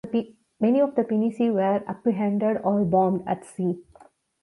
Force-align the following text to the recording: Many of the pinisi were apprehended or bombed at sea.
Many 0.59 0.81
of 0.81 0.95
the 0.95 1.03
pinisi 1.03 1.53
were 1.53 1.83
apprehended 1.87 2.57
or 2.63 2.83
bombed 2.83 3.21
at 3.27 3.45
sea. 3.45 3.83